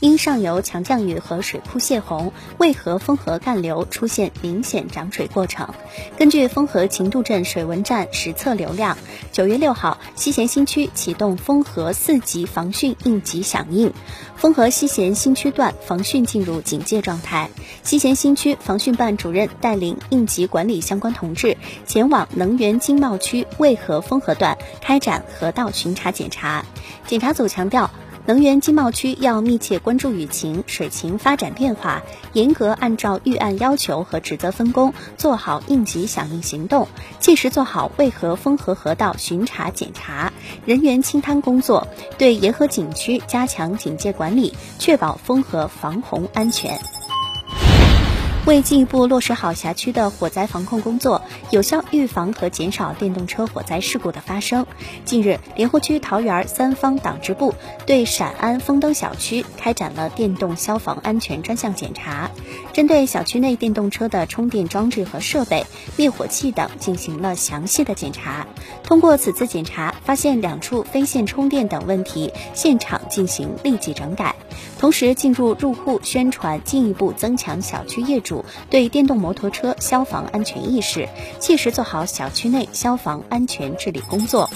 [0.00, 5.72] 因上游强降雨和水库泄洪，渭河沣河干流出现明显涨水过程。
[6.18, 8.98] 根据沣河秦渡镇水文站实测流量，
[9.32, 13.92] 九月六号，西咸新区启动沣河四级防汛应急响应，
[14.38, 17.48] 沣河西咸新区段防汛进入警戒状态。
[17.82, 21.56] 西咸新区防汛办主任带领应急管理相关同志
[21.86, 26.64] 前往能源经贸区渭河沣河段开展河道巡查检查。
[27.06, 27.90] 检查组强调。
[28.26, 36.88] 能源经贸区要密切关注雨情、水情发展变化，严格按照预案要求和职责分工，做好应急响应行动，
[37.20, 40.32] 切实做好渭河丰河河道巡查检查、
[40.64, 41.86] 人员清滩工作，
[42.18, 46.80] 对沿河景区加强警戒管理，确保丰河防洪安全。
[48.46, 54.66] 为进一步落实好辖区的火灾防控工作，有效预防和减少电动车火灾事故的发生，
[55.04, 62.30] 近日，莲湖区桃园儿三方党支部对陕安丰登小区开展了电动消防安全专项检查，
[62.76, 65.64] 针对小区内电动车的充电装置和设备、
[65.96, 68.46] 灭火器等进行了详细的检查。
[68.82, 74.36] 通过此次检查，发现两处非线充电等问题，现场进行立即整改，
[74.78, 78.44] 同时进入入户宣传，进一步增强小区业主。
[78.68, 81.08] 对电动摩托车消防安全意识，
[81.40, 84.50] 切实做好小区内消防安全治理工作。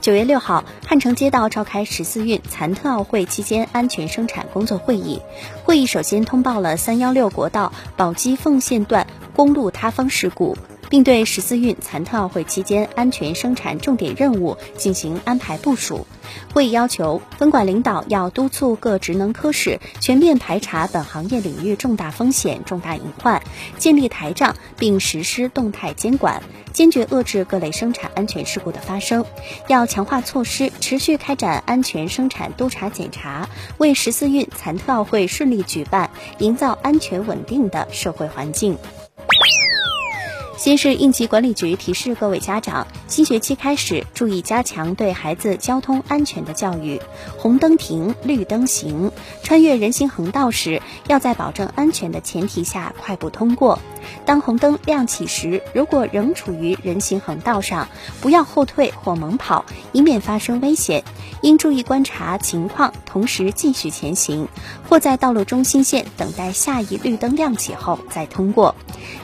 [0.00, 5.20] 九月六号，汉城街道召开十四运残特奥会期间安全生产工作会议。
[5.62, 10.56] 会议首先通报了三幺六国道宝鸡凤县段公路塌方事故。
[10.90, 16.06] 并对十四运残特奥会期间安全生产重点任务进行安排部署。
[16.52, 23.42] 会议要求分管领导要督促各职能科室全面排查本行业领域重大风险、重大隐患，
[23.78, 26.42] 建立台账，并实施动态监管，
[26.72, 29.24] 坚决遏制各类生产安全事故的发生。
[29.68, 33.48] 要强化措施，持续开展安全生产督查检查，
[33.78, 38.76] 为十四运残特奥会顺利举办营造安全稳定的社会环境。
[40.60, 47.00] 先是应急管理局提示各位家长，新学期开始注意加强对孩子交通安全的教育。
[47.38, 49.10] 红灯停，绿灯行。
[49.42, 53.78] 穿越人行横道时，要在保证安全的前提下快步通过。
[54.24, 57.88] 当红灯亮起时，如果仍处于人行横道上，
[58.20, 61.04] 不要后退或猛跑，以免发生危险。
[61.42, 64.46] 应注意观察情况，同时继续前行，
[64.88, 68.74] 或在道路中心线等待下一绿灯亮起后再通过。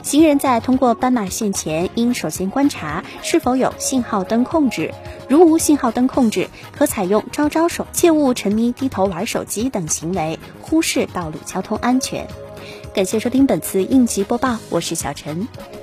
[0.03, 4.95] 行人在通过斑马线前，应首先观察是否有信号灯控制。
[5.29, 12.27] 如无信号灯控制，可采用招招手，切勿沉迷低头玩手机等行为，忽视道路交通安全。
[12.95, 15.76] 感谢收听本次应急播报，我是小陈。